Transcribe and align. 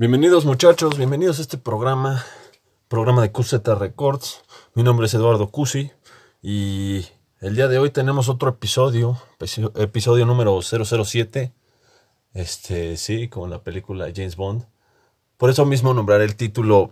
Bienvenidos 0.00 0.44
muchachos, 0.44 0.96
bienvenidos 0.96 1.40
a 1.40 1.42
este 1.42 1.58
programa, 1.58 2.24
programa 2.86 3.20
de 3.20 3.32
QZ 3.32 3.54
Records. 3.80 4.44
Mi 4.74 4.84
nombre 4.84 5.06
es 5.06 5.14
Eduardo 5.14 5.50
Cusi 5.50 5.90
y 6.40 7.04
el 7.40 7.56
día 7.56 7.66
de 7.66 7.80
hoy 7.80 7.90
tenemos 7.90 8.28
otro 8.28 8.48
episodio, 8.48 9.20
episodio 9.74 10.24
número 10.24 10.56
007. 10.62 11.52
Este, 12.32 12.96
sí, 12.96 13.26
como 13.26 13.48
la 13.48 13.64
película 13.64 14.06
James 14.14 14.36
Bond. 14.36 14.66
Por 15.36 15.50
eso 15.50 15.66
mismo 15.66 15.92
nombraré 15.92 16.22
el 16.26 16.36
título 16.36 16.90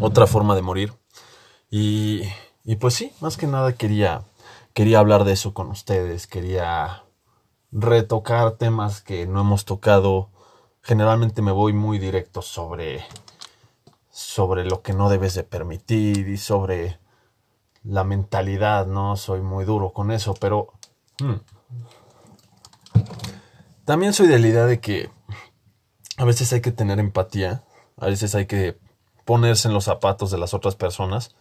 Otra 0.00 0.26
forma 0.26 0.56
de 0.56 0.62
morir. 0.62 0.92
Y, 1.70 2.22
y 2.64 2.74
pues 2.74 2.94
sí, 2.94 3.12
más 3.20 3.36
que 3.36 3.46
nada 3.46 3.74
quería, 3.74 4.24
quería 4.74 4.98
hablar 4.98 5.22
de 5.22 5.34
eso 5.34 5.54
con 5.54 5.68
ustedes, 5.68 6.26
quería 6.26 7.04
retocar 7.70 8.56
temas 8.56 9.00
que 9.00 9.28
no 9.28 9.42
hemos 9.42 9.64
tocado 9.64 10.30
generalmente 10.82 11.42
me 11.42 11.52
voy 11.52 11.72
muy 11.72 11.98
directo 11.98 12.42
sobre, 12.42 13.04
sobre 14.10 14.64
lo 14.64 14.82
que 14.82 14.92
no 14.92 15.08
debes 15.08 15.34
de 15.34 15.44
permitir 15.44 16.28
y 16.28 16.36
sobre 16.36 16.98
la 17.82 18.04
mentalidad, 18.04 18.86
¿no? 18.86 19.16
Soy 19.16 19.40
muy 19.40 19.64
duro 19.64 19.92
con 19.92 20.10
eso, 20.10 20.34
pero 20.34 20.72
hmm. 21.20 21.34
también 23.84 24.12
soy 24.12 24.26
de 24.26 24.38
la 24.38 24.48
idea 24.48 24.66
de 24.66 24.80
que 24.80 25.10
a 26.16 26.24
veces 26.24 26.52
hay 26.52 26.60
que 26.60 26.72
tener 26.72 26.98
empatía, 26.98 27.64
a 27.96 28.06
veces 28.06 28.34
hay 28.34 28.46
que 28.46 28.78
ponerse 29.24 29.68
en 29.68 29.74
los 29.74 29.84
zapatos 29.84 30.30
de 30.30 30.38
las 30.38 30.54
otras 30.54 30.76
personas. 30.76 31.34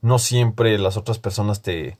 No 0.00 0.18
siempre 0.18 0.78
las 0.78 0.96
otras 0.96 1.18
personas 1.18 1.62
te 1.62 1.98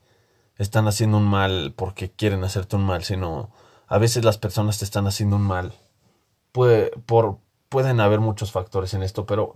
están 0.57 0.89
haciendo 0.89 1.19
un 1.19 1.29
mal 1.29 1.75
porque 1.77 2.11
quieren 2.11 2.45
hacerte 2.45 2.77
un 2.77 2.85
mal, 2.85 3.05
sino 3.05 3.51
a 3.87 3.99
veces 3.99 4.25
las 4.25 4.39
personas 4.39 4.79
te 4.79 4.85
están 4.85 5.07
haciendo 5.07 5.37
un 5.37 5.43
mal 5.43 5.75
por, 7.07 7.39
pueden 7.69 8.01
haber 8.01 8.21
muchos 8.21 8.53
factores 8.53 8.95
en 8.95 9.03
esto, 9.03 9.27
pero 9.27 9.55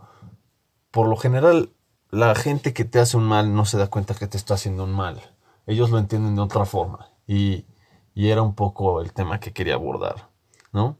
por 0.90 1.09
lo 1.09 1.16
general 1.16 1.70
la 2.10 2.34
gente 2.34 2.74
que 2.74 2.84
te 2.84 2.98
hace 2.98 3.16
un 3.16 3.24
mal 3.24 3.54
no 3.54 3.65
se 3.65 3.79
da 3.79 3.87
cuenta 3.87 4.15
que 4.15 4.26
te 4.26 4.37
está 4.37 4.54
haciendo 4.54 4.84
un 4.84 4.92
mal. 4.92 5.20
Ellos 5.66 5.90
lo 5.90 5.98
entienden 5.98 6.34
de 6.34 6.42
otra 6.42 6.65
forma. 6.65 7.10
Y, 7.26 7.65
era 8.15 8.42
un 8.42 8.54
poco 8.54 9.01
el 9.01 9.15
tema 9.15 9.40
que 9.40 9.54
quería 9.54 9.74
abordar, 9.74 10.29
¿no? 10.73 10.98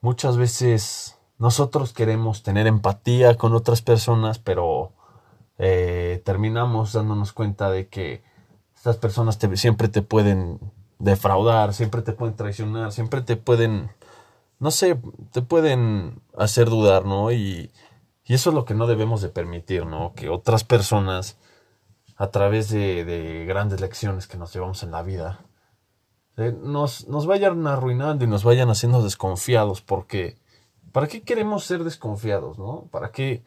Muchas 0.00 0.38
veces 0.38 1.18
nosotros 1.36 1.92
queremos 1.92 2.42
tener 2.42 2.66
empatía 2.66 3.36
con 3.36 3.52
otras 3.52 3.82
personas, 3.82 4.38
pero 4.38 4.92
eh, 5.58 6.22
terminamos 6.24 6.94
dándonos 6.94 7.34
cuenta 7.34 7.70
de 7.70 7.88
que 7.88 8.22
estas 8.74 8.96
personas 8.96 9.38
siempre 9.56 9.88
te 9.88 10.00
pueden 10.00 10.58
defraudar, 10.98 11.74
siempre 11.74 12.00
te 12.00 12.12
pueden 12.12 12.36
traicionar, 12.36 12.90
siempre 12.90 13.20
te 13.20 13.36
pueden 13.36 13.90
no 14.58 14.70
sé, 14.70 15.00
te 15.32 15.42
pueden 15.42 16.22
hacer 16.36 16.70
dudar, 16.70 17.04
¿no? 17.04 17.32
Y, 17.32 17.70
y 18.24 18.34
eso 18.34 18.50
es 18.50 18.54
lo 18.54 18.64
que 18.64 18.74
no 18.74 18.86
debemos 18.86 19.20
de 19.20 19.28
permitir, 19.28 19.86
¿no? 19.86 20.14
Que 20.14 20.28
otras 20.28 20.64
personas, 20.64 21.38
a 22.16 22.28
través 22.28 22.70
de, 22.70 23.04
de 23.04 23.44
grandes 23.44 23.80
lecciones 23.80 24.26
que 24.26 24.38
nos 24.38 24.52
llevamos 24.52 24.82
en 24.82 24.90
la 24.90 25.02
vida, 25.02 25.40
eh, 26.36 26.54
nos, 26.62 27.08
nos 27.08 27.26
vayan 27.26 27.66
arruinando 27.66 28.24
y 28.24 28.28
nos 28.28 28.44
vayan 28.44 28.68
haciendo 28.68 29.02
desconfiados, 29.02 29.80
porque 29.80 30.38
¿para 30.92 31.06
qué 31.08 31.22
queremos 31.22 31.64
ser 31.64 31.84
desconfiados, 31.84 32.58
no? 32.58 32.88
¿Para 32.90 33.10
qué, 33.10 33.42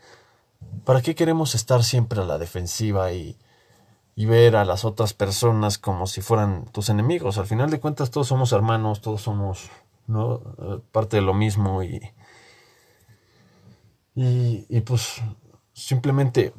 para 0.86 1.02
qué 1.02 1.14
queremos 1.16 1.56
estar 1.56 1.84
siempre 1.84 2.22
a 2.22 2.26
la 2.26 2.38
defensiva 2.38 3.12
y, 3.12 3.38
y 4.16 4.26
ver 4.26 4.56
a 4.56 4.66
las 4.66 4.86
otras 4.86 5.14
personas 5.14 5.78
como 5.78 6.08
si 6.08 6.22
fueran 6.22 6.66
tus 6.72 6.90
enemigos? 6.90 7.38
Al 7.38 7.48
final 7.48 7.70
de 7.70 7.80
cuentas 7.80 8.12
todos 8.12 8.28
somos 8.28 8.54
hermanos, 8.54 9.02
todos 9.02 9.22
somos 9.22 9.70
¿no? 10.10 10.42
Parte 10.92 11.18
de 11.18 11.22
lo 11.22 11.34
mismo 11.34 11.84
y, 11.84 12.12
y, 14.16 14.82
pues 14.82 15.22
simplemente 15.72 16.54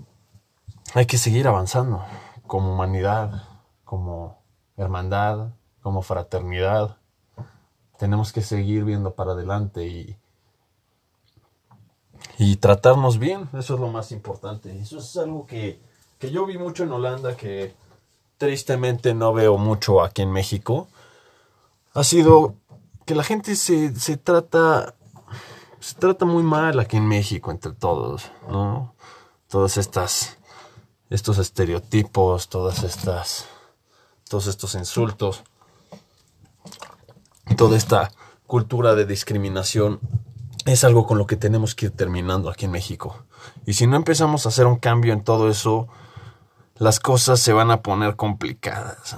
hay 0.94 1.06
que 1.06 1.18
seguir 1.18 1.46
avanzando 1.48 2.02
como 2.46 2.72
humanidad, 2.72 3.42
como 3.84 4.42
hermandad, 4.76 5.50
como 5.82 6.02
fraternidad. 6.02 6.96
Tenemos 7.98 8.32
que 8.32 8.40
seguir 8.40 8.84
viendo 8.84 9.14
para 9.14 9.32
adelante 9.32 9.84
y, 9.86 10.16
y 12.38 12.56
tratarnos 12.56 13.18
bien, 13.18 13.48
eso 13.52 13.74
es 13.74 13.80
lo 13.80 13.88
más 13.88 14.12
importante. 14.12 14.78
Eso 14.78 14.98
es 14.98 15.16
algo 15.16 15.44
que, 15.44 15.80
que 16.18 16.30
yo 16.30 16.46
vi 16.46 16.56
mucho 16.56 16.84
en 16.84 16.92
Holanda, 16.92 17.36
que 17.36 17.74
tristemente 18.38 19.12
no 19.12 19.34
veo 19.34 19.58
mucho 19.58 20.02
aquí 20.02 20.22
en 20.22 20.32
México. 20.32 20.88
Ha 21.92 22.04
sido 22.04 22.54
que 23.10 23.16
la 23.16 23.24
gente 23.24 23.56
se, 23.56 23.92
se 23.98 24.16
trata 24.16 24.94
se 25.80 25.96
trata 25.96 26.24
muy 26.26 26.44
mal 26.44 26.78
aquí 26.78 26.96
en 26.96 27.08
México 27.08 27.50
entre 27.50 27.72
todos, 27.72 28.30
¿no? 28.48 28.94
Todas 29.48 29.78
estas 29.78 30.38
estos 31.08 31.38
estereotipos, 31.38 32.48
todas 32.48 32.84
estas 32.84 33.46
todos 34.28 34.46
estos 34.46 34.76
insultos, 34.76 35.42
toda 37.56 37.76
esta 37.76 38.12
cultura 38.46 38.94
de 38.94 39.06
discriminación 39.06 39.98
es 40.64 40.84
algo 40.84 41.04
con 41.04 41.18
lo 41.18 41.26
que 41.26 41.34
tenemos 41.34 41.74
que 41.74 41.86
ir 41.86 41.90
terminando 41.96 42.48
aquí 42.48 42.66
en 42.66 42.70
México. 42.70 43.24
Y 43.66 43.72
si 43.72 43.88
no 43.88 43.96
empezamos 43.96 44.46
a 44.46 44.50
hacer 44.50 44.66
un 44.66 44.76
cambio 44.76 45.12
en 45.12 45.24
todo 45.24 45.50
eso, 45.50 45.88
las 46.76 47.00
cosas 47.00 47.40
se 47.40 47.52
van 47.52 47.72
a 47.72 47.82
poner 47.82 48.14
complicadas. 48.14 49.16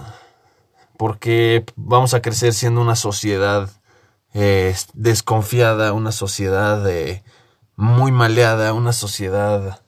Porque 0.97 1.67
vamos 1.77 2.15
a 2.15 2.23
crecer 2.23 2.55
siendo 2.55 2.81
una 2.81 2.97
sociedad 2.97 3.69
desconfiada, 4.95 5.93
una 5.93 6.13
sociedad 6.13 6.89
eh, 6.89 7.23
muy 7.77 8.13
maleada, 8.13 8.73
una 8.73 8.93
sociedad, 8.93 9.83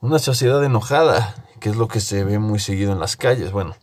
una 0.00 0.18
sociedad 0.18 0.62
enojada, 0.64 1.34
que 1.60 1.70
es 1.70 1.76
lo 1.76 1.88
que 1.88 2.00
se 2.00 2.24
ve 2.24 2.38
muy 2.38 2.60
seguido 2.60 2.92
en 2.92 3.00
las 3.00 3.16
calles, 3.16 3.50
bueno, 3.50 3.76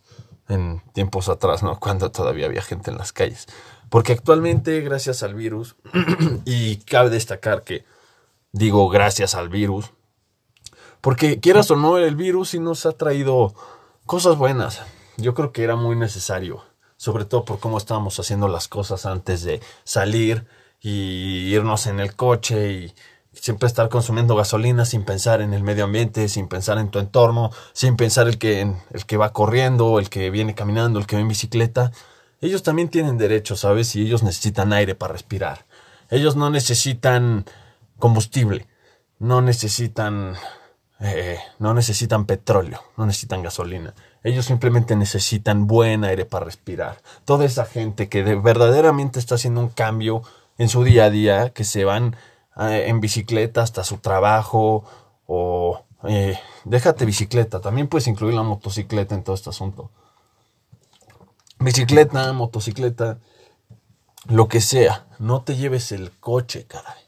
en 0.47 0.81
tiempos 0.93 1.27
atrás, 1.27 1.63
¿no? 1.63 1.79
Cuando 1.79 2.11
todavía 2.11 2.45
había 2.45 2.61
gente 2.61 2.91
en 2.91 2.97
las 2.97 3.11
calles. 3.11 3.47
Porque 3.89 4.13
actualmente, 4.13 4.81
gracias 4.81 5.23
al 5.23 5.35
virus, 5.35 5.75
y 6.45 6.77
cabe 6.77 7.09
destacar 7.09 7.63
que 7.63 7.85
digo 8.51 8.87
gracias 8.89 9.35
al 9.35 9.49
virus, 9.49 9.91
porque 11.01 11.39
quieras 11.39 11.69
o 11.69 11.75
no, 11.75 11.97
el 11.97 12.15
virus 12.15 12.49
sí 12.49 12.59
nos 12.59 12.85
ha 12.85 12.93
traído 12.93 13.53
cosas 14.05 14.37
buenas. 14.37 14.81
Yo 15.17 15.33
creo 15.33 15.51
que 15.51 15.63
era 15.63 15.75
muy 15.75 15.95
necesario 15.95 16.63
sobre 17.05 17.25
todo 17.25 17.45
por 17.45 17.59
cómo 17.59 17.77
estábamos 17.77 18.19
haciendo 18.19 18.47
las 18.47 18.67
cosas 18.67 19.05
antes 19.05 19.43
de 19.43 19.61
salir 19.83 20.47
y 20.81 21.53
irnos 21.53 21.85
en 21.85 21.99
el 21.99 22.15
coche 22.15 22.71
y 22.71 22.95
siempre 23.31 23.67
estar 23.67 23.89
consumiendo 23.89 24.35
gasolina 24.35 24.85
sin 24.85 25.03
pensar 25.03 25.41
en 25.41 25.53
el 25.53 25.61
medio 25.61 25.83
ambiente, 25.83 26.27
sin 26.29 26.47
pensar 26.47 26.79
en 26.79 26.89
tu 26.89 26.97
entorno, 26.97 27.51
sin 27.73 27.95
pensar 27.95 28.27
el 28.27 28.39
que, 28.39 28.61
el 28.61 29.05
que 29.05 29.17
va 29.17 29.33
corriendo, 29.33 29.99
el 29.99 30.09
que 30.09 30.31
viene 30.31 30.55
caminando, 30.55 30.97
el 30.97 31.05
que 31.05 31.15
va 31.15 31.21
en 31.21 31.27
bicicleta. 31.27 31.91
Ellos 32.41 32.63
también 32.63 32.89
tienen 32.89 33.19
derechos, 33.19 33.59
¿sabes? 33.59 33.95
Y 33.95 34.01
ellos 34.01 34.23
necesitan 34.23 34.73
aire 34.73 34.95
para 34.95 35.13
respirar. 35.13 35.67
Ellos 36.09 36.35
no 36.35 36.49
necesitan 36.49 37.45
combustible, 37.99 38.67
no 39.19 39.43
necesitan, 39.43 40.37
eh, 41.01 41.37
no 41.59 41.75
necesitan 41.75 42.25
petróleo, 42.25 42.81
no 42.97 43.05
necesitan 43.05 43.43
gasolina. 43.43 43.93
Ellos 44.25 44.47
simplemente 44.47 44.95
necesitan 44.95 45.67
buen 45.67 46.03
aire 46.03 46.25
para 46.25 46.45
respirar. 46.45 46.97
Toda 47.25 47.45
esa 47.45 47.63
gente 47.63 48.09
que 48.09 48.23
verdaderamente 48.23 49.19
está 49.19 49.35
haciendo 49.35 49.61
un 49.61 49.69
cambio 49.69 50.23
en 50.57 50.67
su 50.67 50.83
día 50.83 51.05
a 51.05 51.09
día, 51.11 51.51
que 51.51 51.63
se 51.63 51.85
van 51.85 52.15
eh, 52.57 52.85
en 52.87 53.01
bicicleta 53.01 53.61
hasta 53.61 53.83
su 53.83 53.99
trabajo 53.99 54.83
o 55.27 55.83
eh, 56.07 56.39
déjate 56.63 57.05
bicicleta, 57.05 57.61
también 57.61 57.87
puedes 57.87 58.07
incluir 58.07 58.33
la 58.33 58.41
motocicleta 58.41 59.13
en 59.13 59.23
todo 59.23 59.35
este 59.35 59.51
asunto. 59.51 59.91
Bicicleta, 61.59 62.33
motocicleta, 62.33 63.19
lo 64.27 64.47
que 64.47 64.59
sea, 64.59 65.05
no 65.19 65.43
te 65.43 65.55
lleves 65.55 65.91
el 65.91 66.09
coche, 66.09 66.65
caray. 66.65 67.03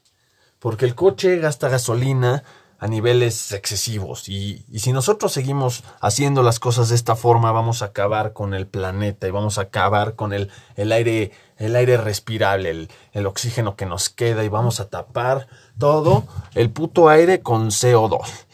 Porque 0.59 0.85
el 0.85 0.94
coche 0.94 1.40
gasta 1.40 1.67
gasolina, 1.67 2.43
a 2.79 2.88
niveles 2.88 3.52
excesivos. 3.52 4.29
Y, 4.29 4.66
si 4.76 4.91
nosotros 4.91 5.32
seguimos 5.32 5.84
haciendo 6.02 6.44
las 6.44 6.59
cosas 6.59 6.90
de 6.90 6.96
esta 6.96 7.16
forma, 7.16 7.52
vamos 7.52 7.82
a 7.82 7.85
acabar 7.85 8.34
con 8.34 8.53
el 8.53 8.68
planeta 8.68 9.28
y 9.28 9.32
vamos 9.32 9.58
a 9.58 9.62
acabar 9.62 10.16
con 10.16 10.34
el, 10.34 10.52
el 10.76 10.91
aire, 10.91 11.32
el 11.58 11.76
aire 11.76 11.97
respirable, 11.97 12.70
el, 12.70 12.90
el, 13.14 13.26
oxígeno 13.26 13.76
que 13.76 13.85
nos 13.85 14.09
queda 14.09 14.44
y 14.44 14.50
vamos 14.50 14.79
a 14.79 14.90
tapar 14.90 15.47
todo 15.78 16.26
el 16.53 16.70
puto 16.70 17.09
aire 17.09 17.41
con 17.41 17.70
CO2. 17.70 18.47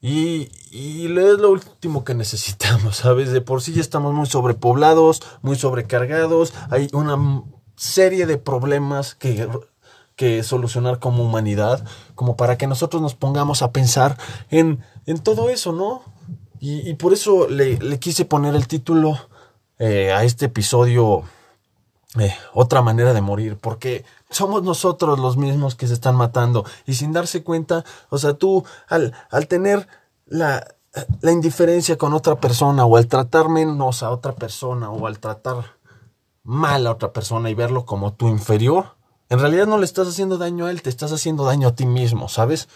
Y, 0.00 0.52
y 0.70 1.06
es 1.06 1.38
lo 1.38 1.50
último 1.50 2.04
que 2.04 2.14
necesitamos, 2.14 2.96
¿sabes? 2.98 3.32
De 3.32 3.40
por 3.40 3.62
sí 3.62 3.72
ya 3.72 3.80
estamos 3.80 4.14
muy 4.14 4.26
sobrepoblados, 4.26 5.22
muy 5.42 5.56
sobrecargados, 5.56 6.54
hay 6.70 6.88
una 6.92 7.42
serie 7.76 8.26
de 8.26 8.38
problemas 8.38 9.14
que 9.14 9.48
que 10.18 10.42
solucionar 10.42 10.98
como 10.98 11.22
humanidad, 11.22 11.84
como 12.16 12.36
para 12.36 12.58
que 12.58 12.66
nosotros 12.66 13.00
nos 13.00 13.14
pongamos 13.14 13.62
a 13.62 13.70
pensar 13.70 14.18
en, 14.50 14.84
en 15.06 15.20
todo 15.20 15.48
eso, 15.48 15.72
¿no? 15.72 16.02
Y, 16.60 16.92
por 16.94 17.12
eso 17.12 17.46
le, 17.48 17.78
quise 18.00 18.24
poner 18.24 18.56
el 18.56 18.66
título 18.66 19.16
eh, 19.78 20.12
a 20.12 20.24
este 20.24 20.46
episodio 20.46 21.22
eh, 22.18 22.34
otra 22.52 22.82
manera 22.82 23.14
de 23.14 23.20
morir, 23.20 23.58
porque 23.60 24.04
somos 24.28 24.64
nosotros 24.64 25.20
los 25.20 25.36
mismos 25.36 25.76
que 25.76 25.86
se 25.86 25.94
están 25.94 26.16
matando 26.16 26.64
y 26.84 26.94
sin 26.94 27.12
darse 27.12 27.44
cuenta, 27.44 27.84
o 28.10 28.18
sea, 28.18 28.34
tú 28.34 28.64
al, 28.88 29.14
al 29.30 29.46
tener 29.46 29.86
la, 30.26 30.66
la 31.20 31.30
indiferencia 31.30 31.96
con 31.96 32.12
otra 32.12 32.40
persona 32.40 32.84
o 32.84 32.96
al 32.96 33.06
tratar 33.06 33.48
menos 33.48 34.02
a 34.02 34.10
otra 34.10 34.34
persona 34.34 34.90
o 34.90 35.06
al 35.06 35.20
tratar 35.20 35.76
mal 36.42 36.88
a 36.88 36.90
otra 36.90 37.12
persona 37.12 37.50
y 37.50 37.54
verlo 37.54 37.84
como 37.84 38.14
tu 38.14 38.26
inferior, 38.26 38.97
en 39.28 39.38
realidad 39.38 39.66
no 39.66 39.78
le 39.78 39.84
estás 39.84 40.08
haciendo 40.08 40.38
daño 40.38 40.66
a 40.66 40.70
él, 40.70 40.82
te 40.82 40.90
estás 40.90 41.12
haciendo 41.12 41.44
daño 41.44 41.68
a 41.68 41.74
ti 41.74 41.86
mismo, 41.86 42.28
¿sabes? 42.28 42.68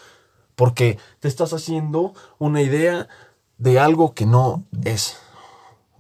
Porque 0.55 0.99
te 1.21 1.29
estás 1.29 1.53
haciendo 1.53 2.15
una 2.39 2.63
idea 2.63 3.09
de 3.59 3.79
algo 3.79 4.15
que 4.15 4.27
no 4.27 4.65
es 4.85 5.17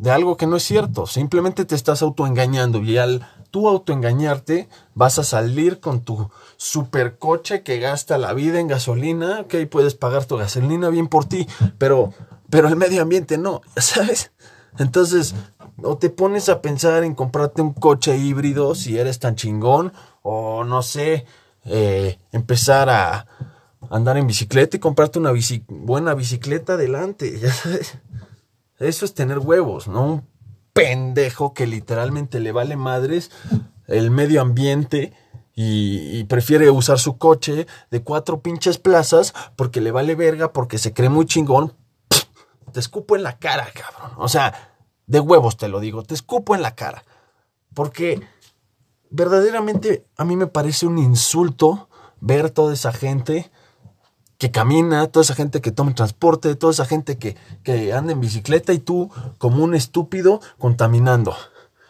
de 0.02 0.10
algo 0.10 0.36
que 0.36 0.48
no 0.48 0.56
es 0.56 0.64
cierto. 0.64 1.06
Simplemente 1.06 1.64
te 1.64 1.76
estás 1.76 2.02
autoengañando 2.02 2.82
y 2.82 2.98
al 2.98 3.24
tú 3.52 3.68
autoengañarte 3.68 4.68
vas 4.94 5.20
a 5.20 5.24
salir 5.24 5.78
con 5.78 6.00
tu 6.00 6.28
supercoche 6.56 7.62
que 7.62 7.78
gasta 7.78 8.18
la 8.18 8.32
vida 8.32 8.58
en 8.58 8.66
gasolina. 8.66 9.42
Ok, 9.42 9.54
puedes 9.70 9.94
pagar 9.94 10.24
tu 10.24 10.36
gasolina 10.36 10.88
bien 10.88 11.06
por 11.06 11.26
ti, 11.26 11.46
pero, 11.78 12.12
pero 12.50 12.66
el 12.66 12.74
medio 12.74 13.00
ambiente 13.00 13.38
no, 13.38 13.60
¿sabes? 13.76 14.32
Entonces, 14.76 15.36
o 15.80 15.96
te 15.98 16.10
pones 16.10 16.48
a 16.48 16.62
pensar 16.62 17.04
en 17.04 17.14
comprarte 17.14 17.62
un 17.62 17.72
coche 17.72 18.16
híbrido 18.16 18.74
si 18.74 18.98
eres 18.98 19.20
tan 19.20 19.36
chingón, 19.36 19.92
o 20.22 20.64
no 20.64 20.82
sé, 20.82 21.26
eh, 21.64 22.18
empezar 22.32 22.88
a 22.90 23.26
andar 23.90 24.16
en 24.16 24.26
bicicleta 24.26 24.76
y 24.76 24.80
comprarte 24.80 25.18
una 25.18 25.32
buena 25.68 26.14
bicicleta 26.14 26.74
adelante. 26.74 27.40
Eso 28.78 29.04
es 29.04 29.14
tener 29.14 29.38
huevos, 29.38 29.86
¿no? 29.86 30.06
Un 30.06 30.26
pendejo 30.72 31.52
que 31.54 31.66
literalmente 31.66 32.40
le 32.40 32.52
vale 32.52 32.76
madres 32.76 33.30
el 33.86 34.10
medio 34.10 34.40
ambiente 34.40 35.12
y, 35.54 36.24
prefiere 36.24 36.70
usar 36.70 36.98
su 36.98 37.18
coche 37.18 37.66
de 37.90 38.02
cuatro 38.02 38.40
pinches 38.40 38.78
plazas 38.78 39.34
porque 39.54 39.82
le 39.82 39.90
vale 39.90 40.14
verga, 40.14 40.52
porque 40.52 40.78
se 40.78 40.94
cree 40.94 41.10
muy 41.10 41.26
chingón. 41.26 41.74
te 42.72 42.80
escupo 42.80 43.16
en 43.16 43.22
la 43.22 43.38
cara, 43.38 43.68
cabrón. 43.74 44.12
O 44.16 44.28
sea, 44.28 44.72
de 45.06 45.20
huevos 45.20 45.58
te 45.58 45.68
lo 45.68 45.78
digo, 45.78 46.02
te 46.02 46.14
escupo 46.14 46.54
en 46.54 46.62
la 46.62 46.74
cara. 46.74 47.04
Porque 47.74 48.22
verdaderamente 49.12 50.06
a 50.16 50.24
mí 50.24 50.36
me 50.36 50.46
parece 50.46 50.86
un 50.86 50.98
insulto 50.98 51.88
ver 52.20 52.50
toda 52.50 52.72
esa 52.72 52.92
gente 52.92 53.50
que 54.38 54.50
camina, 54.50 55.06
toda 55.06 55.22
esa 55.22 55.34
gente 55.34 55.60
que 55.60 55.70
toma 55.70 55.94
transporte, 55.94 56.56
toda 56.56 56.72
esa 56.72 56.84
gente 56.84 57.16
que, 57.16 57.36
que 57.62 57.92
anda 57.92 58.12
en 58.12 58.20
bicicleta 58.20 58.72
y 58.72 58.80
tú 58.80 59.10
como 59.38 59.62
un 59.62 59.74
estúpido 59.74 60.40
contaminando. 60.58 61.36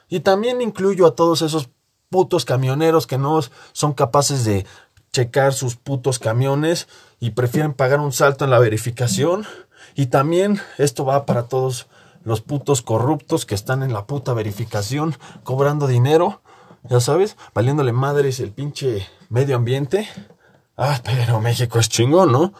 Y 0.08 0.20
también 0.20 0.60
incluyo 0.60 1.06
a 1.06 1.14
todos 1.14 1.40
esos 1.40 1.70
putos 2.10 2.44
camioneros 2.44 3.06
que 3.06 3.16
no 3.16 3.40
son 3.72 3.94
capaces 3.94 4.44
de 4.44 4.66
checar 5.12 5.54
sus 5.54 5.76
putos 5.76 6.18
camiones 6.18 6.88
y 7.20 7.30
prefieren 7.30 7.72
pagar 7.72 8.00
un 8.00 8.12
salto 8.12 8.44
en 8.44 8.50
la 8.50 8.58
verificación. 8.58 9.46
Y 9.94 10.06
también 10.06 10.60
esto 10.76 11.06
va 11.06 11.24
para 11.24 11.44
todos 11.44 11.86
los 12.24 12.42
putos 12.42 12.82
corruptos 12.82 13.46
que 13.46 13.54
están 13.54 13.82
en 13.82 13.92
la 13.92 14.06
puta 14.06 14.34
verificación 14.34 15.16
cobrando 15.42 15.86
dinero, 15.86 16.41
ya 16.84 17.00
sabes, 17.00 17.36
valiéndole 17.54 17.92
madres 17.92 18.40
el 18.40 18.52
pinche 18.52 19.06
medio 19.28 19.56
ambiente. 19.56 20.08
Ah, 20.76 21.00
pero 21.04 21.40
México 21.40 21.78
es 21.78 21.88
chingón, 21.88 22.32
¿no? 22.32 22.52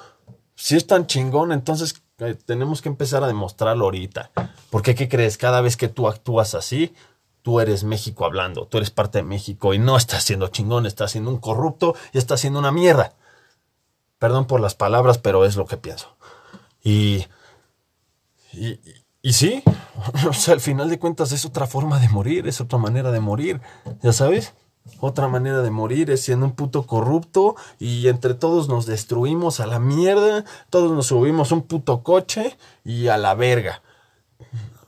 Si 0.55 0.77
es 0.77 0.87
tan 0.87 1.07
chingón, 1.07 1.53
entonces 1.53 2.03
eh, 2.19 2.35
tenemos 2.35 2.83
que 2.83 2.89
empezar 2.89 3.25
a 3.25 3.27
demostrarlo 3.27 3.85
ahorita. 3.85 4.31
Porque, 4.71 4.95
¿qué 4.95 5.09
crees? 5.09 5.39
Cada 5.39 5.61
vez 5.61 5.77
que 5.77 5.89
tú 5.89 6.09
actúas 6.09 6.55
así, 6.55 6.95
tú 7.43 7.61
eres 7.61 7.85
México 7.85 8.25
hablando, 8.25 8.67
tú 8.67 8.79
eres 8.79 8.91
parte 8.91 9.19
de 9.19 9.25
México 9.25 9.75
y 9.75 9.79
no 9.79 9.97
estás 9.97 10.23
siendo 10.23 10.49
chingón, 10.49 10.87
estás 10.87 11.13
siendo 11.13 11.31
un 11.31 11.39
corrupto 11.39 11.97
y 12.13 12.19
estás 12.19 12.41
siendo 12.41 12.61
una 12.61 12.73
mierda. 12.73 13.15
Perdón 14.19 14.47
por 14.47 14.61
las 14.61 14.77
palabras, 14.77 15.19
pero 15.19 15.45
es 15.45 15.57
lo 15.57 15.67
que 15.67 15.77
pienso. 15.77 16.17
Y, 16.83 17.27
y, 18.53 18.79
y 19.23 19.33
sí, 19.33 19.63
o 20.29 20.33
sea, 20.33 20.55
al 20.55 20.61
final 20.61 20.91
de 20.91 20.99
cuentas 20.99 21.33
es 21.33 21.45
otra 21.45 21.67
forma 21.67 21.99
de 21.99 22.09
morir, 22.09 22.47
es 22.49 22.61
otra 22.61 22.79
manera 22.79 23.13
de 23.13 23.21
morir, 23.21 23.61
¿ya 24.03 24.13
sabes? 24.13 24.55
Otra 24.99 25.29
manera 25.29 25.63
de 25.63 25.71
morir 25.71 26.11
es 26.11 26.23
siendo 26.23 26.45
un 26.45 26.53
puto 26.53 26.87
corrupto 26.87 27.55
y 27.79 28.09
entre 28.09 28.35
todos 28.35 28.69
nos 28.69 28.85
destruimos 28.87 29.61
a 29.61 29.67
la 29.67 29.79
mierda, 29.79 30.45
todos 30.71 30.91
nos 30.91 31.07
subimos 31.07 31.53
un 31.53 31.63
puto 31.63 32.03
coche 32.03 32.57
y 32.85 33.07
a 33.07 33.17
la 33.17 33.35
verga. 33.35 33.83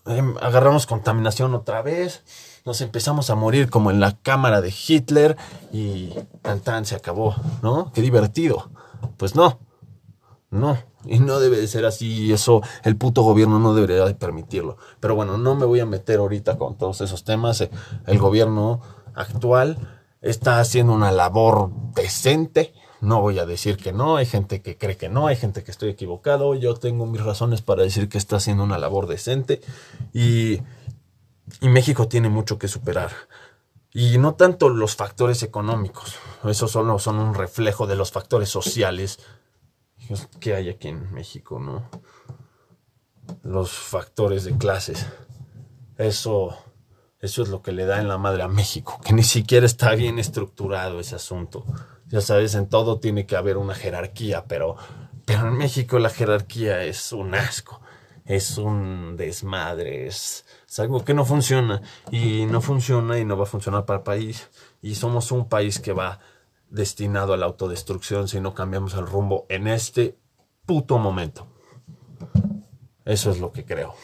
Em, 0.07 0.35
agarramos 0.41 0.87
contaminación 0.87 1.55
otra 1.55 1.81
vez, 1.81 2.25
nos 2.65 2.81
empezamos 2.81 3.31
a 3.31 3.37
morir 3.37 3.71
como 3.71 3.91
en 3.91 4.01
la 4.01 4.17
cámara 4.17 4.61
de 4.61 4.75
Hitler 4.87 5.37
y 5.73 6.11
tan 6.43 6.61
tan 6.61 6.85
se 6.85 6.97
acabó, 6.97 7.37
¿no? 7.63 7.93
Qué 7.93 8.03
divertido. 8.03 8.71
Pues 9.17 9.35
no, 9.35 9.61
no, 10.55 10.79
y 11.05 11.19
no 11.19 11.41
debe 11.41 11.59
de 11.59 11.67
ser 11.67 11.85
así, 11.85 12.33
eso 12.33 12.63
el 12.85 12.97
puto 12.97 13.23
gobierno 13.23 13.59
no 13.59 13.75
debería 13.75 14.05
de 14.05 14.15
permitirlo. 14.15 14.77
Pero 15.01 15.15
bueno, 15.15 15.37
no 15.37 15.55
me 15.55 15.67
voy 15.67 15.81
a 15.81 15.87
meter 15.87 16.21
ahorita 16.21 16.57
con 16.57 16.79
todos 16.79 17.01
esos 17.01 17.25
temas, 17.25 17.69
el 18.07 18.19
gobierno 18.19 18.81
actual 19.15 19.79
está 20.23 20.61
haciendo 20.61 20.93
una 20.93 21.13
labor 21.13 21.71
decente. 21.95 22.73
No 23.01 23.21
voy 23.21 23.39
a 23.39 23.45
decir 23.45 23.77
que 23.77 23.93
no, 23.93 24.17
hay 24.17 24.25
gente 24.25 24.63
que 24.63 24.79
cree 24.79 24.97
que 24.97 25.11
no, 25.11 25.27
hay 25.27 25.37
gente 25.37 25.63
que 25.63 25.71
estoy 25.71 25.91
equivocado. 25.91 26.55
Yo 26.55 26.75
tengo 26.75 27.05
mis 27.05 27.23
razones 27.23 27.61
para 27.61 27.83
decir 27.83 28.09
que 28.09 28.17
está 28.17 28.37
haciendo 28.37 28.65
una 28.65 28.79
labor 28.79 29.07
decente 29.07 29.61
y, 30.15 30.61
y 31.61 31.69
México 31.69 32.09
tiene 32.09 32.31
mucho 32.31 32.59
que 32.59 32.69
superar. 32.69 33.11
Y 33.93 34.19
no 34.19 34.35
tanto 34.35 34.71
los 34.71 34.97
factores 34.97 35.43
económicos, 35.43 36.17
esos 36.45 36.71
solo 36.71 36.99
son 36.99 37.19
un 37.19 37.35
reflejo 37.35 37.87
de 37.87 37.95
los 37.95 38.11
factores 38.11 38.49
sociales 38.49 39.21
que 40.41 40.55
hay 40.55 40.69
aquí 40.69 40.89
en 40.89 41.13
México, 41.13 41.59
¿no? 41.59 41.89
Los 43.43 43.73
factores 43.73 44.45
de 44.45 44.57
clases. 44.57 45.07
Eso 45.97 46.57
eso 47.25 47.43
es 47.43 47.49
lo 47.49 47.63
que 47.63 47.73
le 47.73 47.87
da 47.87 48.01
en 48.01 48.09
la 48.09 48.19
madre 48.19 48.43
a 48.43 48.49
México, 48.49 49.01
que 49.03 49.15
ni 49.15 49.23
siquiera 49.23 49.65
está 49.65 49.95
bien 49.95 50.19
estructurado 50.19 51.01
ese 51.01 51.15
asunto. 51.15 51.65
Ya 52.09 52.21
sabes, 52.21 52.55
en 52.55 52.69
todo 52.69 53.01
tiene 53.01 53.25
que 53.25 53.35
haber 53.35 53.57
una 53.57 53.75
jerarquía, 53.75 54.45
pero, 54.45 54.77
pero 55.25 55.49
en 55.49 55.57
México 55.57 55.99
la 55.99 56.11
jerarquía 56.11 56.85
es 56.85 57.13
un 57.13 57.35
asco, 57.35 57.81
es 58.27 58.59
un 58.59 59.17
desmadre, 59.17 60.07
es, 60.07 60.45
es 60.69 60.79
algo 60.79 61.03
que 61.03 61.15
no 61.15 61.25
funciona 61.25 61.81
y 62.11 62.45
no 62.45 62.61
funciona 62.61 63.19
y 63.19 63.25
no 63.25 63.39
va 63.39 63.45
a 63.45 63.47
funcionar 63.47 63.87
para 63.87 64.01
el 64.01 64.05
país. 64.05 64.51
Y 64.83 64.95
somos 64.95 65.33
un 65.33 65.49
país 65.49 65.81
que 65.81 65.95
va 65.95 66.21
destinado 66.75 67.33
a 67.33 67.37
la 67.37 67.47
autodestrucción 67.47 68.29
si 68.29 68.41
no 68.41 68.53
cambiamos 68.53 68.95
el 68.95 69.07
rumbo 69.07 69.47
en 69.49 69.69
este 69.69 70.19
puto 70.67 70.99
momento. 70.99 71.47
Eso 73.05 73.31
es 73.31 73.39
lo 73.39 73.53
que 73.53 73.65
creo. 73.65 73.95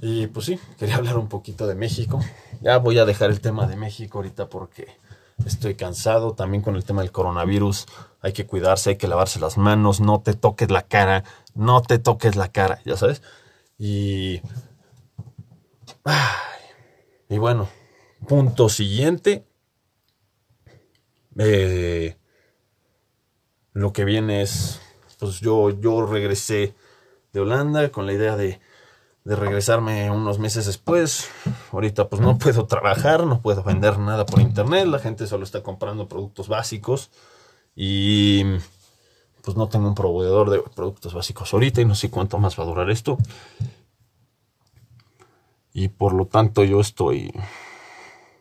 Y 0.00 0.28
pues 0.28 0.46
sí, 0.46 0.58
quería 0.78 0.96
hablar 0.96 1.18
un 1.18 1.28
poquito 1.28 1.66
de 1.66 1.74
México. 1.74 2.20
Ya 2.60 2.78
voy 2.78 2.98
a 2.98 3.04
dejar 3.04 3.30
el 3.30 3.40
tema 3.40 3.66
de 3.66 3.76
México 3.76 4.18
ahorita 4.18 4.48
porque 4.48 4.86
estoy 5.44 5.74
cansado. 5.74 6.34
También 6.34 6.62
con 6.62 6.76
el 6.76 6.84
tema 6.84 7.02
del 7.02 7.10
coronavirus 7.10 7.86
hay 8.20 8.32
que 8.32 8.46
cuidarse, 8.46 8.90
hay 8.90 8.96
que 8.96 9.08
lavarse 9.08 9.40
las 9.40 9.58
manos, 9.58 10.00
no 10.00 10.20
te 10.20 10.34
toques 10.34 10.70
la 10.70 10.82
cara, 10.82 11.24
no 11.54 11.82
te 11.82 11.98
toques 11.98 12.36
la 12.36 12.48
cara, 12.48 12.80
ya 12.84 12.96
sabes. 12.96 13.22
Y... 13.78 14.40
y 17.28 17.38
bueno, 17.38 17.68
punto 18.28 18.68
siguiente. 18.68 19.44
Eh, 21.38 22.16
lo 23.72 23.92
que 23.92 24.04
viene 24.04 24.42
es, 24.42 24.80
pues 25.18 25.40
yo, 25.40 25.70
yo 25.70 26.06
regresé 26.06 26.74
de 27.32 27.40
Holanda 27.40 27.90
con 27.90 28.06
la 28.06 28.12
idea 28.12 28.36
de 28.36 28.60
de 29.24 29.36
regresarme 29.36 30.10
unos 30.10 30.38
meses 30.38 30.66
después. 30.66 31.30
Ahorita 31.72 32.08
pues 32.08 32.20
no 32.20 32.38
puedo 32.38 32.66
trabajar, 32.66 33.26
no 33.26 33.40
puedo 33.40 33.62
vender 33.62 33.98
nada 33.98 34.26
por 34.26 34.40
internet, 34.40 34.86
la 34.86 34.98
gente 34.98 35.26
solo 35.26 35.44
está 35.44 35.62
comprando 35.62 36.08
productos 36.08 36.48
básicos 36.48 37.10
y 37.74 38.44
pues 39.42 39.56
no 39.56 39.68
tengo 39.68 39.88
un 39.88 39.94
proveedor 39.94 40.50
de 40.50 40.62
productos 40.74 41.14
básicos 41.14 41.52
ahorita 41.52 41.80
y 41.80 41.84
no 41.84 41.94
sé 41.94 42.10
cuánto 42.10 42.38
más 42.38 42.58
va 42.58 42.64
a 42.64 42.66
durar 42.66 42.90
esto. 42.90 43.18
Y 45.72 45.88
por 45.88 46.12
lo 46.12 46.26
tanto 46.26 46.62
yo 46.62 46.80
estoy 46.80 47.32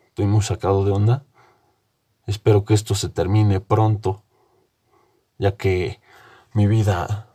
estoy 0.10 0.28
muy 0.28 0.42
sacado 0.42 0.86
de 0.86 0.92
onda. 0.92 1.24
Espero 2.26 2.64
que 2.64 2.74
esto 2.74 2.96
se 2.96 3.10
termine 3.10 3.60
pronto, 3.60 4.24
ya 5.38 5.56
que 5.56 6.00
mi 6.54 6.68
vida 6.68 7.28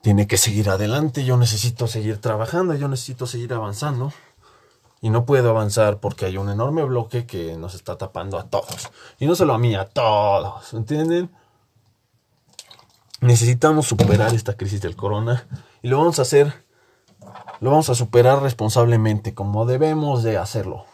tiene 0.00 0.28
que 0.28 0.36
seguir 0.36 0.70
adelante, 0.70 1.24
yo 1.24 1.36
necesito 1.36 1.88
seguir 1.88 2.20
trabajando, 2.20 2.74
yo 2.74 2.86
necesito 2.86 3.26
seguir 3.26 3.52
avanzando. 3.52 4.12
Y 5.00 5.10
no 5.10 5.26
puedo 5.26 5.50
avanzar 5.50 5.98
porque 5.98 6.26
hay 6.26 6.36
un 6.36 6.48
enorme 6.48 6.84
bloque 6.84 7.26
que 7.26 7.56
nos 7.56 7.74
está 7.74 7.98
tapando 7.98 8.38
a 8.38 8.44
todos. 8.44 8.90
Y 9.18 9.26
no 9.26 9.34
solo 9.34 9.52
a 9.54 9.58
mí, 9.58 9.74
a 9.74 9.84
todos. 9.84 10.72
¿Entienden? 10.72 11.30
Necesitamos 13.20 13.86
superar 13.86 14.34
esta 14.34 14.56
crisis 14.56 14.80
del 14.80 14.96
corona. 14.96 15.46
Y 15.82 15.88
lo 15.88 15.98
vamos 15.98 16.18
a 16.18 16.22
hacer. 16.22 16.64
Lo 17.60 17.70
vamos 17.70 17.90
a 17.90 17.94
superar 17.94 18.42
responsablemente, 18.42 19.34
como 19.34 19.66
debemos 19.66 20.22
de 20.22 20.38
hacerlo. 20.38 20.84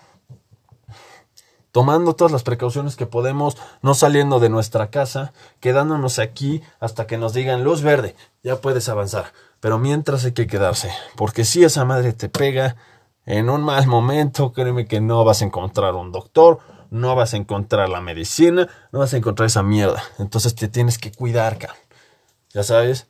Tomando 1.73 2.14
todas 2.14 2.33
las 2.33 2.43
precauciones 2.43 2.97
que 2.97 3.07
podemos, 3.07 3.57
no 3.81 3.95
saliendo 3.95 4.38
de 4.38 4.50
nuestra 4.50 4.91
casa, 4.91 5.33
quedándonos 5.59 6.19
aquí 6.19 6.62
hasta 6.79 7.07
que 7.07 7.17
nos 7.17 7.33
digan 7.33 7.64
luz 7.64 7.83
verde, 7.83 8.14
ya 8.43 8.61
puedes 8.61 8.88
avanzar. 8.88 9.33
Pero 9.61 9.79
mientras 9.79 10.25
hay 10.25 10.33
que 10.33 10.47
quedarse, 10.47 10.91
porque 11.17 11.45
si 11.45 11.64
esa 11.64 11.85
madre 11.85 12.12
te 12.12 12.29
pega 12.29 12.76
en 13.25 13.49
un 13.49 13.62
mal 13.62 13.87
momento, 13.87 14.52
créeme 14.52 14.87
que 14.87 15.00
no 15.00 15.25
vas 15.25 15.43
a 15.43 15.47
encontrar 15.47 15.95
un 15.95 16.12
doctor, 16.12 16.59
no 16.91 17.14
vas 17.14 17.33
a 17.33 17.38
encontrar 17.38 17.88
la 17.88 18.00
medicina, 18.02 18.69
no 18.93 18.99
vas 18.99 19.14
a 19.14 19.17
encontrar 19.17 19.47
esa 19.47 19.62
mierda. 19.62 20.02
Entonces 20.19 20.55
te 20.55 20.69
tienes 20.69 20.99
que 20.99 21.11
cuidar, 21.11 21.59
cabrón. 21.59 21.79
Ya 22.52 22.62
sabes, 22.64 23.07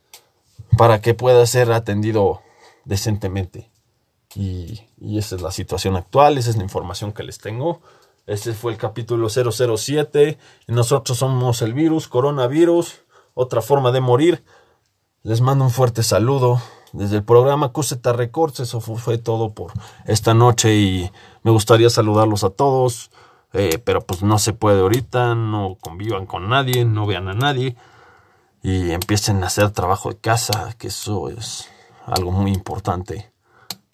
para 0.78 1.00
que 1.00 1.14
puedas 1.14 1.50
ser 1.50 1.72
atendido 1.72 2.42
decentemente. 2.84 3.70
Y, 4.34 4.88
y 4.98 5.18
esa 5.18 5.34
es 5.34 5.42
la 5.42 5.50
situación 5.50 5.96
actual, 5.96 6.38
esa 6.38 6.50
es 6.50 6.56
la 6.56 6.62
información 6.62 7.12
que 7.12 7.24
les 7.24 7.38
tengo. 7.38 7.80
Este 8.26 8.52
fue 8.52 8.72
el 8.72 8.78
capítulo 8.78 9.28
007. 9.28 10.38
Nosotros 10.68 11.18
somos 11.18 11.60
el 11.62 11.74
virus, 11.74 12.08
coronavirus, 12.08 13.02
otra 13.34 13.62
forma 13.62 13.90
de 13.90 14.00
morir. 14.00 14.44
Les 15.22 15.40
mando 15.40 15.64
un 15.64 15.70
fuerte 15.70 16.02
saludo 16.02 16.60
desde 16.92 17.16
el 17.16 17.24
programa 17.24 17.72
Cuseta 17.72 18.12
Records. 18.12 18.60
Eso 18.60 18.80
fue, 18.80 19.18
todo 19.18 19.52
por 19.54 19.72
esta 20.06 20.34
noche 20.34 20.76
y 20.76 21.10
me 21.42 21.50
gustaría 21.50 21.90
saludarlos 21.90 22.44
a 22.44 22.50
todos. 22.50 23.10
Eh, 23.54 23.78
pero 23.84 24.00
pues 24.00 24.22
no 24.22 24.38
se 24.38 24.52
puede 24.52 24.80
ahorita, 24.80 25.34
no 25.34 25.76
convivan 25.80 26.24
con 26.24 26.48
nadie, 26.48 26.84
no 26.86 27.06
vean 27.06 27.28
a 27.28 27.34
nadie 27.34 27.76
y 28.62 28.92
empiecen 28.92 29.42
a 29.42 29.48
hacer 29.48 29.70
trabajo 29.70 30.10
de 30.10 30.16
casa, 30.16 30.74
que 30.78 30.88
eso 30.88 31.28
es 31.28 31.68
algo 32.06 32.30
muy 32.30 32.52
importante. 32.52 33.32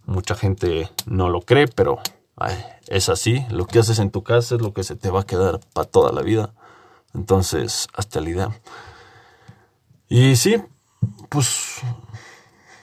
Mucha 0.05 0.35
gente 0.35 0.91
no 1.07 1.29
lo 1.29 1.41
cree, 1.41 1.67
pero 1.67 1.99
es 2.91 3.09
así. 3.09 3.45
Lo 3.51 3.67
que 3.67 3.79
haces 3.79 3.99
en 3.99 4.11
tu 4.11 4.23
casa 4.23 4.57
es 4.57 4.61
lo 4.61 4.73
que 4.73 4.85
se 4.85 4.97
te 4.97 5.11
va 5.11 5.21
a 5.21 5.27
quedar 5.27 5.61
para 5.73 5.89
toda 5.89 6.13
la 6.13 6.23
vida. 6.23 6.55
Entonces, 7.15 7.89
hasta 7.95 8.21
la 8.21 8.31
idea. 8.31 8.61
Y 10.09 10.37
sí, 10.37 10.63
pues 11.29 11.81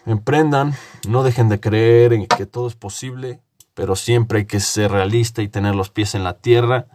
emprendan, 0.05 0.75
no 1.07 1.23
dejen 1.23 1.49
de 1.49 1.59
creer 1.59 2.13
en 2.13 2.27
que 2.27 2.45
todo 2.45 2.67
es 2.67 2.75
posible, 2.75 3.41
pero 3.73 3.95
siempre 3.95 4.39
hay 4.39 4.45
que 4.45 4.59
ser 4.59 4.91
realista 4.91 5.41
y 5.41 5.47
tener 5.47 5.75
los 5.75 5.89
pies 5.89 6.15
en 6.15 6.23
la 6.23 6.37
tierra. 6.37 6.87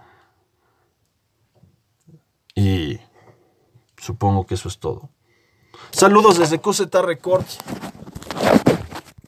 Y 2.55 3.01
supongo 3.97 4.47
que 4.47 4.55
eso 4.55 4.69
es 4.69 4.79
todo. 4.79 5.11
Saludos 5.91 6.39
desde 6.39 6.61
Coseta 6.61 7.03
Records. 7.03 7.59